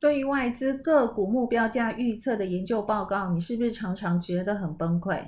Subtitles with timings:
[0.00, 5.22] 对于外资个股目标价预测的研究报告，你是不是常常觉得很崩溃？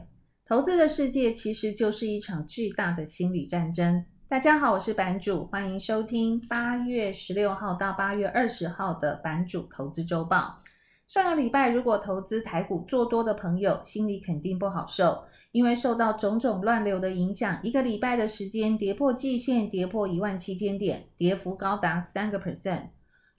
[0.47, 4.03] 投资的世界其实就是一场巨大的心理战争。
[4.27, 10.59] 大家好，我是版主，欢迎收听八月十六号到八月二十号的版主投资周报。
[11.07, 22.85] 上个礼拜，如果投资台股做多的朋友，心里肯定不好受，因为受到种种乱流的影响，一个礼拜的时间跌破季线，跌破一万七千点，跌幅高达三个 percent。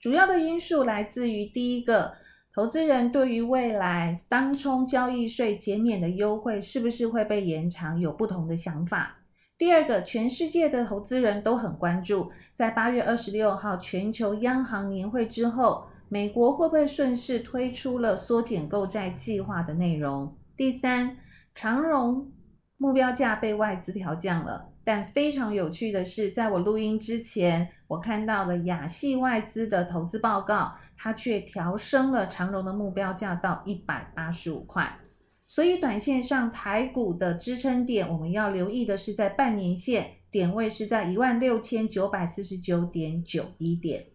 [0.04, 2.12] 主要的因素来自于第一个，
[2.54, 9.16] 投资人对于未来当冲交易税减免的优惠是不是会被延长有不同的想法。
[9.56, 20.36] 第二个，全世界的投资人都很关注，在八月二十六号全球央行年会之后，美国会不会顺势推出了缩减购债计划的内容。
[20.54, 21.16] 第三，
[21.54, 22.30] 长荣
[22.76, 24.68] 目标价被外资调降了。
[24.86, 34.98] 但非常有趣的是，在我录音之前，我看到了亚系外资的投资报告，它却调升了长荣的目标价到一百八十五块。
[35.46, 44.06] 所以，短线上台股的支撑点，我们要留意的是在半年线点位是在一万六千九百四十九点九一点。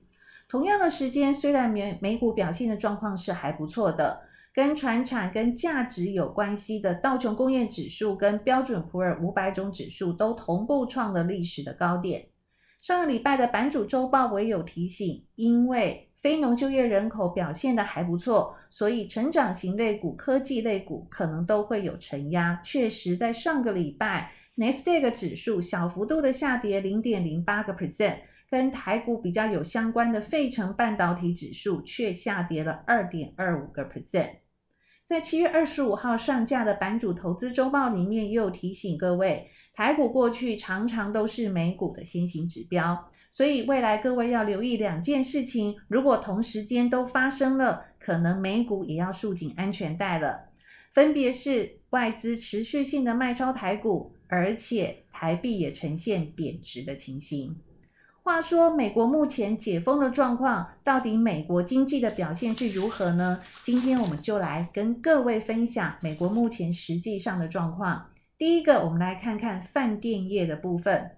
[0.49, 4.23] 同样的时间，虽然美美股表现的状况是还不错的。
[4.51, 12.25] 跟传产、跟价值有关系的道琼工业指数跟标准普尔五百种指数都同步创了历史的高点。
[12.81, 22.61] 上个礼拜的版主周报我也有提醒，因为非农就业人口表现得还不错，所以成长型类股、科技类股可能都会有承压。
[22.63, 28.19] 确实，在上个礼拜，纳斯达克指数小幅度的下跌零点零八个 percent。
[28.51, 34.37] 跟台股比较有相关的费城半导体指数却下跌了二点二五个 percent。
[35.09, 50.49] 在七月二十五号上架的版主投资周报里面，又提醒各位，台股过去常常都是美股的先行指标，所以未来各位要留意两件事情，如果同时间都发生了，可能美股也要束紧安全带了。
[50.91, 57.57] 分别是外资持续性的卖超台股，而且台币也呈现贬值的情形。
[58.21, 63.41] 话说，美国目前解封的状况，到底美国经济的表现是如何呢？
[63.63, 68.09] 今天我们就来跟各位分享美国目前实际上的状况。
[68.37, 71.11] 第一个，我们来看看饭店业的部分。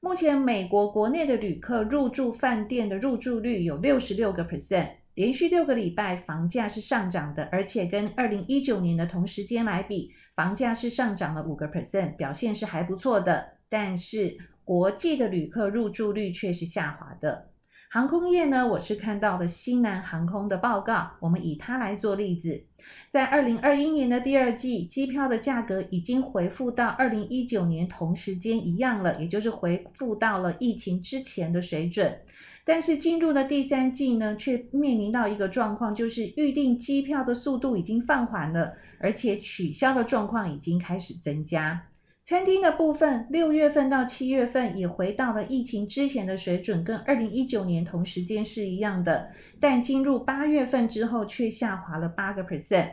[0.00, 13.52] 目前美国国内的旅客入住饭店的入住率有六十六个 percent，连续六个礼拜房价是上涨的，而且跟二零一九年的同时间来比，房价是上涨了五个 percent，表现是还不错的。
[13.68, 14.36] 但是
[14.70, 17.48] 国际的旅客入住率却是下滑的。
[17.90, 22.66] 航空业呢，我是看到了西南航空的报告，我们以它来做例子，
[23.10, 32.20] 在二零二一年的第二季，机票的价格已经恢复到二零一九年同时间一样了，也就是恢复到了疫情之前的水准。
[32.64, 41.88] 但是进入了第三季呢，却面临到一个状况，就是预订机票的速度已经放缓了，而且取消的状况已经开始增加。
[42.30, 49.32] 餐厅的部分，六月份到七月份也回到了疫情之前的水准，跟二零一九年同时间是一样的。
[49.58, 52.92] 但进入八月份之后，却下滑了八个 percent。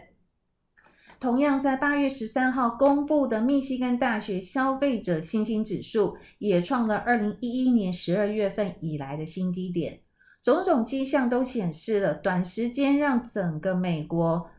[1.19, 9.99] 同样，在八月十三号公布的密西根大学消费者信心指数，也创了二零一一年十二月份以来的新低点。
[10.41, 14.49] 种种迹象都显示了，短时间让整个美国。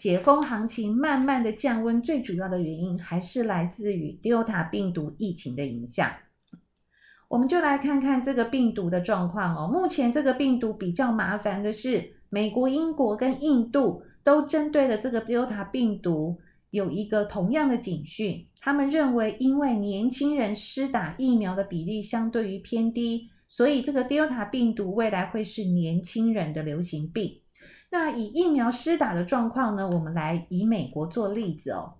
[0.00, 6.10] 解封行情慢慢的降温，最主要的原因还是来自于 Delta 病毒疫情的影响。
[7.28, 9.70] 我们就来看看这个病毒的状况哦。
[9.70, 16.38] 目前这个病毒比较麻烦的是，美国、英国跟印度都针对了这个 Delta 病毒
[16.70, 18.46] 有一个同样的警讯。
[18.58, 27.42] 他们认为，因为年轻人施打疫苗的比例相对于偏低，所以这个 Delta 病毒未来会是年轻人的流行病。
[27.90, 31.94] 那以疫苗施打的状况呢，我们来以美国做例子哦。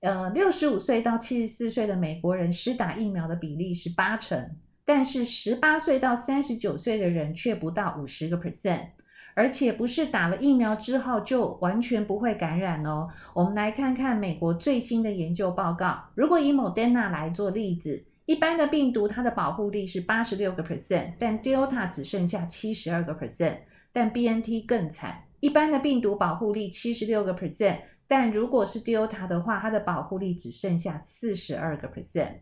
[0.00, 8.88] 呃，六十五岁到七十四岁的美国人施打疫苗的比例是八成，但是十八岁到三十九岁的人却不到五十个 percent，
[9.34, 13.08] 而且不是打了疫苗之后就完全不会感染哦。
[13.34, 16.04] 我们来看看美国最新的研究报告。
[16.14, 23.58] 如果以 Moderna 来做例子，一般的病毒它的保护力是八十六个 percent，但 Delta 只剩下七十二个 percent，
[23.92, 25.24] 但 BNT 更惨。
[25.40, 32.40] 一般的病毒保护力七十六个 percent，但如果是 Delta 的话，它的保护力只剩下四十二个 percent。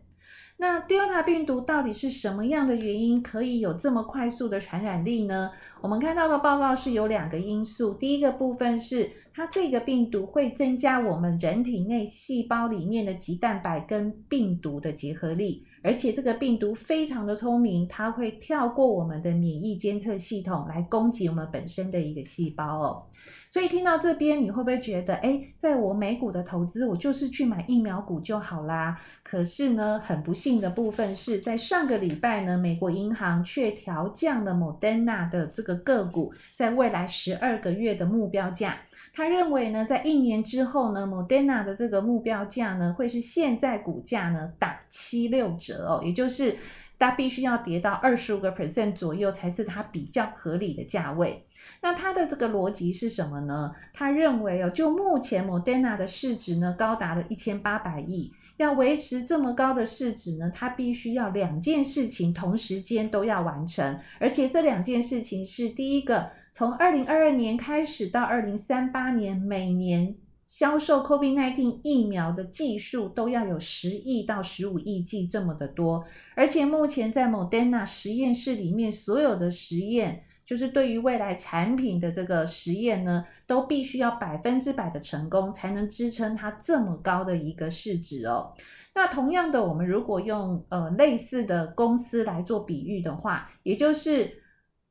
[0.59, 5.51] 那 Delta 病毒到底是什么样的原因可以有这么快速的传染力呢？
[5.81, 15.63] 我们看到的报告是有两个因素，第一个部分是它这个病毒会增加我们人体内细胞里面的棘蛋白跟病毒的结合力。
[15.87, 23.03] 而且这个病毒非常的聪明，它会跳过我们的免疫监测系统来攻击我们本身的一个细胞哦。
[23.49, 28.99] 所以听到这边，你会不会觉得，哎，在我美股的投资，我就是去买疫苗股就好啦？
[29.23, 38.77] 可是呢，很不幸的部分是在上个礼拜呢，美国银行却调降了 Moderna 的这个个股在未来十二个月的目标价。
[39.13, 46.55] 他认为呢，在一年之后呢，Moderna 的这个目标价呢，会是现在股价呢打七六折哦，也就是
[46.99, 51.43] 它必须要跌到二十五个 percent 左右，才是它比较合理的价位。
[51.81, 53.71] 那他的这个逻辑是什么呢？
[53.91, 66.29] 他认为哦，就目前 Moderna 的市值呢，高达了一千八百亿，要维持这么高的市值呢，它必须要两件事情同时间都要完成，而且这两件事情是第一个。
[66.57, 70.15] 从二零二二年开始到二零三八年，每年
[70.47, 76.03] 销售 COVID-19 疫苗的剂数都要有十亿到十五亿剂这么的多，
[76.35, 88.51] 而且目前在 Moderna 实验室里面所有的实验，就是对于未来产品的这个实验呢，都必须要百分之百的成功，才能支撑它这么高的一个市值哦。
[88.95, 94.41] 那同样的，我们如果用呃类似的公司来做比喻的话，也就是。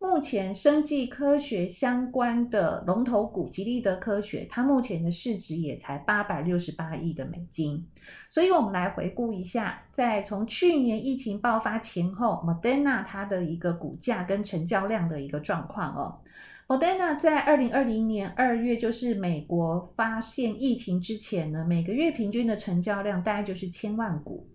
[0.06, 7.84] 目前生技科学相关的龙头股吉利德科学，它目前的市值也才八百六十八亿的美金。
[8.30, 16.20] 所以，我们来回顾一下，在从去年疫情爆发前后，Moderna 它的一个股价跟成交量的一个状况哦。
[16.68, 24.48] Moderna 在二零二零年二月，就是美国发现疫情之前呢，每个月平均的成交量大概就是千万股。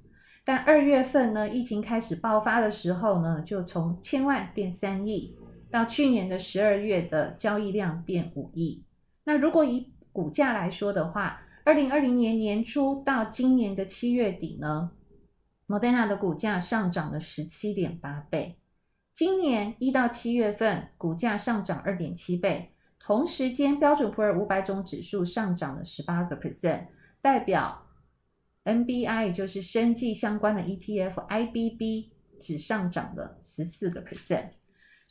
[0.44, 5.36] 但二月份呢，疫情开始爆发的时候呢，就从千万变三亿，
[5.72, 8.84] 到去年的十二月的交易量变五亿。
[9.24, 14.92] 那如果以股价来说的话，二零二零年年初到今年的七月底呢
[15.68, 18.58] ，Moderna 的股价上涨了十七点八倍。
[19.14, 22.74] 今年一到七月份，股价上涨二点七倍。
[23.00, 26.88] 同时间，标准普尔五百种指数上涨了十八个 percent，
[27.22, 27.88] 代表。
[28.64, 34.52] NBI 也就是生技相关的 ETF，IBB 只上涨了十四个 percent，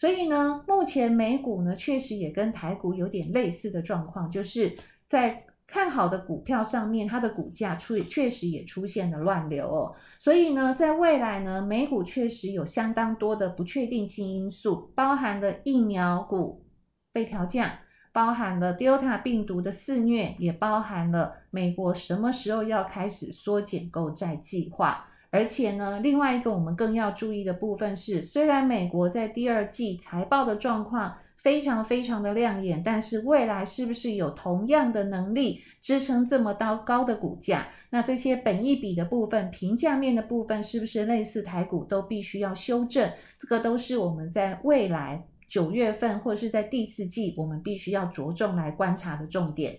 [0.01, 4.75] 所以呢，目前美股呢确实也跟台股有点类似的状况，就是
[5.07, 16.65] 在看好的股票上面，它的股价出确实也出现了乱流哦，所以呢，在未来呢，美股确实有相当多的不确定性因素，包含了疫苗股
[17.13, 17.71] 被调降。
[18.13, 25.07] 包含了 Delta 病毒的肆虐，也包含了美国什么时候要开始缩减购债计划。
[25.31, 37.69] 而且呢，另外一个我们更要注意的部分是，虽然美国在第二季财报的状况非常非常的亮眼，但是未来是不是有同样的能力支撑这么高高的股价？
[37.91, 43.11] 那这些本益比的部分、评价面的部分，是不是类似台股都必须要修正？
[43.39, 45.25] 这个都是我们在未来。
[45.49, 49.77] 九月份或者是在第四季，我们必须要着重来观察的重点。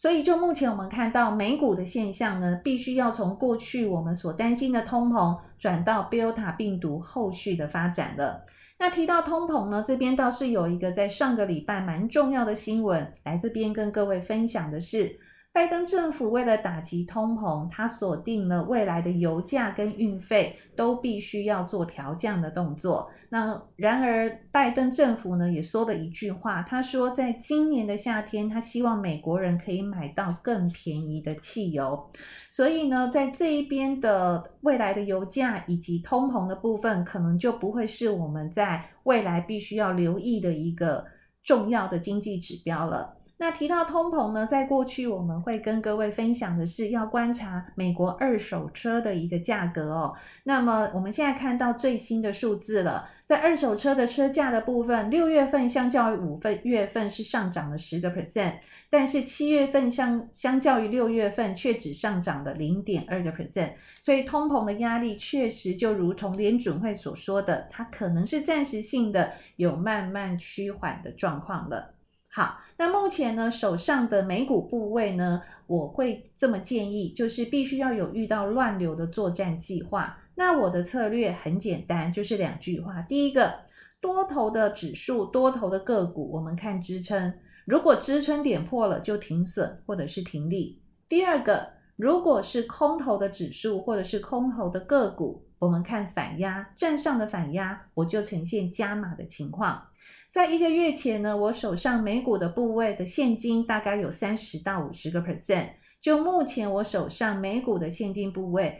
[0.00, 8.42] 所以，就目前我们看到美股的现象呢，必须要从过去我们所担心的通膨，转到 b e l t a 病毒后续的发展了。
[8.78, 15.20] 那提到通膨呢，这边倒是有一个在上个礼拜蛮重要的新闻，来这边跟各位分享的是。
[15.52, 23.10] 拜登政府为了打击通膨，他锁定了未来的油价跟运费都必须要做调降的动作。
[23.30, 32.10] 那然而，拜登政府呢也说了一句话，他说，在今年的夏天，他希望美国人可以买到更便宜的汽油。
[32.48, 41.04] 所以呢，在这一边的未来的油价以及通膨的部分，可能就不会是我们在未来必须要留意的一个
[41.42, 43.19] 重要的经济指标了。
[43.40, 50.14] 那提到通膨呢，在过去我们会跟各位分享的是要观察美国二手车的一个价格哦。
[50.44, 58.56] 那么我们现在看到最新的数字了，在二手车的车价的部分，六月份相较于五份月份是上涨了十个 percent，
[58.90, 63.72] 但是七月份相相较于六月份却只上涨了零点二个 percent。
[63.94, 71.94] 所以通膨的压力确实就如同联准会所说的，它可能是暂时性的，有慢慢趋缓的状况了。
[72.32, 80.16] 好，那目前呢，手上的美股部位呢，我会这么建议，就是必须要有遇到乱流的作战计划。
[80.36, 83.02] 那我的策略很简单，就是两句话。
[83.02, 83.52] 第一个，
[84.00, 87.34] 多头的指数、多头的个股，我们看支撑，
[87.64, 90.80] 如果支撑点破了，就停损或者是停利。
[91.08, 99.82] 第二个，如果是空头的指数或者是空头的个股，我们看反压，站上的反压，我就呈现加码的情况。
[100.30, 105.70] 在一个月前呢，我手上美股的部位的现金大概有三十到五十个 percent。
[106.00, 108.78] 就目前我手上美股的现金部位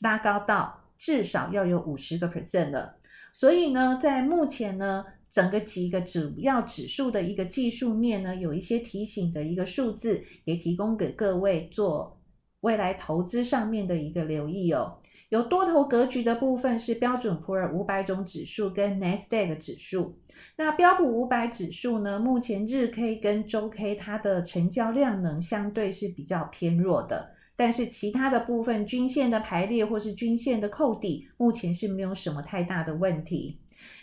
[0.00, 2.96] 拉高到至少要有五十个 percent 了。
[3.32, 12.20] 所以呢，在目前呢，整个几个主要指数的一个技术面呢，有一些提醒的一个数字，也提供给各位做
[12.60, 14.98] 未来投资上面的一个留意哦。
[15.28, 20.18] 有多头格局的部分是标准普尔五百种指数跟 Nasdaq 指数。
[20.56, 27.30] 那标普五百指数呢，目前日 K 跟周 K 它的成交量能相对是比较偏弱的。
[27.54, 33.58] 但是其他的部分均线的排列或是均线的扣底，目前是没有什么太大的问题。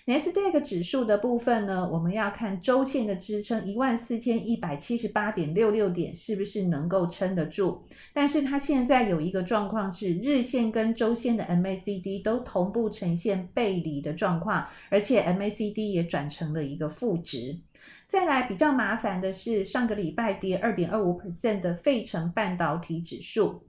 [0.06, 7.84] 纳斯达克指数的部分呢，我们要看周线的支撑一万四千一百七十八点六六点是不是能够撑得住。
[8.14, 17.60] 但是它现在有一个状况是，日线跟周线的 MACD 都同步呈现背离的状况，而且 MACD 也转成了一个负值。
[18.08, 23.62] 再来比较麻烦的是，上个礼拜跌二点二五 percent 的费城半导体指数，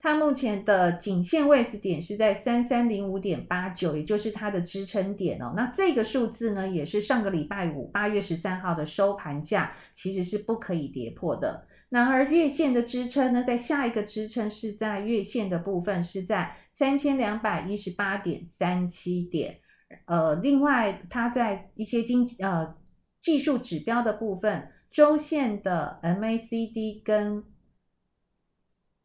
[0.00, 5.52] 它目前的颈线位置点是在三三零五点八九，也就是它的支撑点哦。
[5.56, 11.66] 那这个数字呢，也是上个礼拜五八月十三号的收盘价，其实是不可以跌破的。
[11.88, 19.58] 然而月线的支撑呢，在下一个支撑是在月线的部分是在三千两百一十八点三七点。
[20.06, 22.76] 呃，另外它在一些经呃。
[23.20, 27.42] 技术指标的部分，周线的 MACD 跟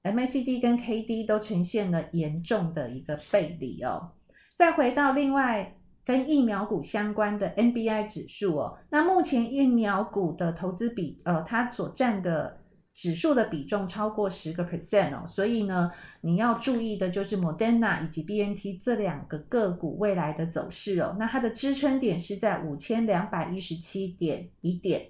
[0.03, 4.11] MACD 跟 KD 都呈现了严重的一个背离哦。
[4.53, 12.59] 再回到另外跟疫苗股相关的 NBI 指数哦，那目前疫苗股的投资比呃，它所占的
[12.93, 15.89] 指数的比重超过十个 percent 哦，所以呢，
[16.21, 21.15] 你要注意的就是 Moderna 以及 BNT 这两个个股未来的走势哦。
[21.17, 25.07] 那它的支撑点是在五千两百一十七点一点。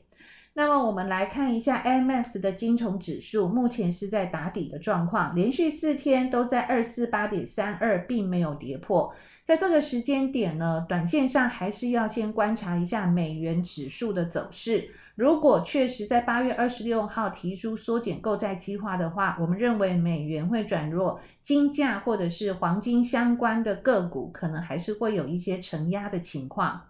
[0.55, 9.11] 那么我们来看一下 AMX 的金虫指数，目前是在打底的状况，连续四天都在二四八点三二，并没有跌破。
[9.43, 14.91] 在这个时间点呢，短线上还是要先观察一下美元指数的走势。
[15.15, 26.81] 如果确实在八月二十六号提出缩减购债计划的话，我们认为美元会转弱，金价或者是黄金相关的个股可能还是会有一些承压的情况。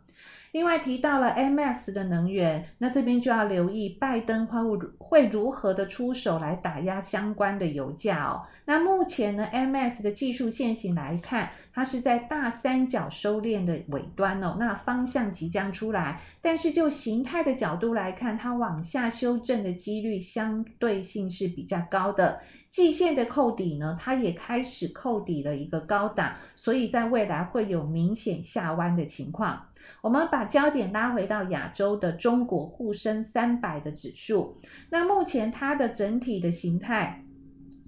[0.53, 4.61] 另外提到了 M X 的能源，那这边就要留意拜登会
[4.99, 8.43] 会如何的出手来打压相关的油价哦。
[8.65, 22.41] 那目前呢 M X 的技术线型来看，它是在大三角收敛的尾端哦，那方向即将出来，但是就形态的角度来看，它往下修正的几率相对性是比较高的。
[22.69, 29.65] 季线的扣底呢，它也开始扣底了一个高档，所以在未来会有明显下弯的情况。
[30.01, 34.57] 我们把焦点拉回到亚洲的中国沪深三百的指数，
[34.89, 37.23] 那目前它的整体的形态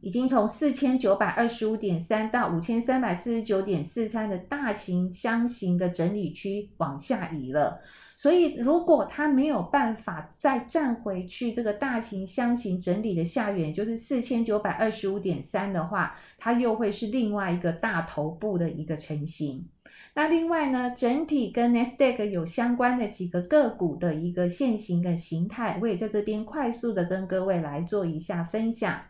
[0.02, 7.82] 已经从四千九百二十五点三到五千三百四十九点四三的大型箱型的整理区往下移了，
[8.16, 19.68] 所以如果它没有办法再站回去这个大型箱型整理的下缘，就是四千九百二十五点三的话，它又会是另外一个大头部的一个成型。
[20.18, 29.02] 那另外呢，整体跟 Nasdaq 有相关的几个个股的一个线型的形态，我也在这边快速的跟各位来做一下分享。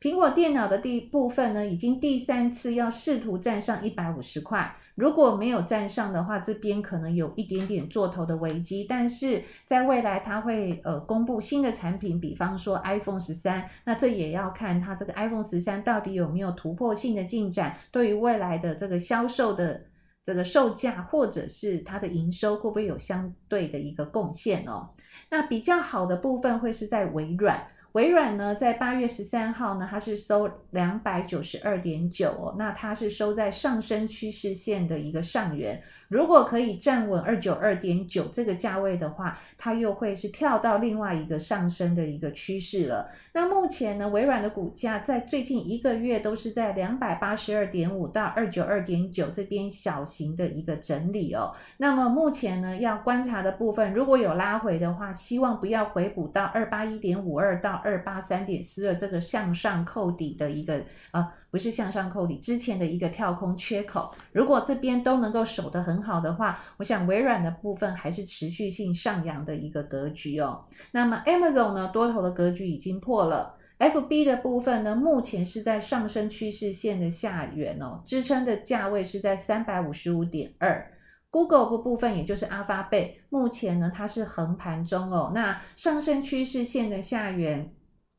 [0.00, 8.86] 苹果电脑的第一部分呢，已经第三次要试图站上一百五十块，如果没有站上的话，这边可能有一点点做头的危机。
[8.88, 19.82] 但是在未来，它会呃公布新的产品，比方说 iPhone 十三，那这也要看它这个 iPhone 十三到底有没有突破性的进展，对于未来的这个销售的。
[20.24, 24.90] 这个售价或者是它的营收会不会有相对的一个贡献哦？
[25.30, 27.68] 那比较好的部分会是在微软。
[27.92, 35.82] 微软呢，在八月十三号呢，它是收两百九十二点九哦，那它是收在上升趋势线的一个上缘。
[36.08, 43.10] 如果可以站稳二九二点九这个价位的话，它又会是跳到另外一个上升的一个趋势了。
[43.32, 51.54] 那目前呢，微软的股价在最近一个月都是在两百八十二点五到二九二点九这边小型的一个整理哦。
[51.76, 60.82] 那么目前呢，要观察的部分，如果有拉回的话，希望不要回补到二八一点五二到二八三点四二这个向上扣底的一个。
[61.12, 70.66] 呃不是向上扣底之前的一个跳空缺口，如果这边都能够守得很好的话，我想微软的部分还是持续性上扬的一个格局哦。
[70.92, 80.92] 那么 Amazon 呢，多头的格局已经破了，FB 的部分呢，目前是在上升趋势线的下缘哦，支撑的价位是在三百五十五点二。
[81.30, 87.72] Google 的部分也就是阿发贝，目前呢它是横盘中哦，那上升趋势线的下缘，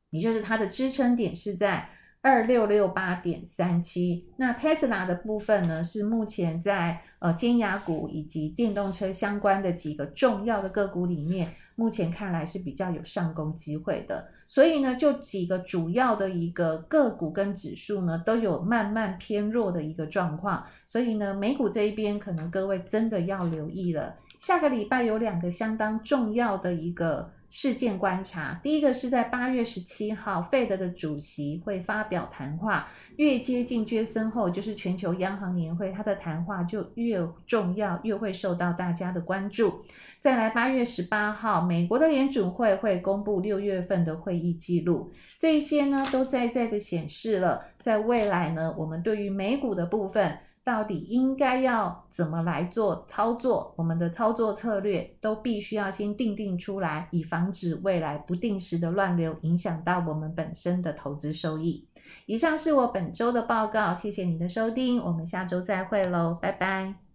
[0.09, 1.91] 也就是它的支撑点是在。
[2.21, 4.25] 二六六八点三七。
[4.35, 14.27] 那 Tesla 的部分呢，是目前在呃尖牙股以及电动车相关的几个重要的个股里面，目前看来是比较有上攻机会的。
[14.47, 20.65] 所以呢，就几个主要的一个个股跟指数呢，都有慢慢偏弱的一个状况。
[20.85, 24.15] 所以呢，美股这一边可能各位真的要留意了。
[24.39, 27.31] 下个礼拜有两个相当重要的一个。
[27.49, 39.81] 事件观察，第一个是在八月十七号费德的主席会发表谈话，越接近杰森后，就是全球央行年会，他的谈话就越重要，越会受到大家的关注。
[40.19, 50.37] 再来，八月十八号，美国的联准会会公布六月份的会议记录，这些呢，都在在的显示了，在未来呢，我们对于美股的部分。
[50.69, 53.73] 到底应该要怎么来做操作？
[53.75, 61.87] 我们的操作策略都必须要先定定出来，以防止未来不定时的乱流影响到我们本身的投资收益。
[62.27, 67.08] 以上是我本周的报告，谢谢你的收听，我们下周再会喽，拜拜。